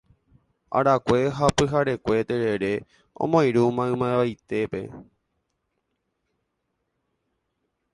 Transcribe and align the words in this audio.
arakue 0.77 1.19
ha 1.37 1.47
pyharekue 1.57 2.17
terere 2.29 2.73
omoirũ 3.23 3.63
maymavaitépe. 3.75 4.81